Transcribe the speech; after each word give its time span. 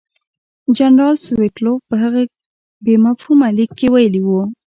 جنرال 0.77 1.15
سټولیټوف 1.23 1.79
په 1.89 1.95
هغه 2.03 2.21
بې 2.85 2.95
مفهومه 3.05 3.47
لیک 3.57 3.71
کې 3.79 3.87
ویلي 3.93 4.21
وو. 4.23 4.41